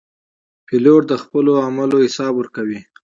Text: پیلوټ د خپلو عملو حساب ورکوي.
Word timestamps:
پیلوټ 0.67 1.01
د 1.07 1.13
خپلو 1.23 1.51
عملو 1.67 1.97
حساب 2.05 2.33
ورکوي. 2.37 2.79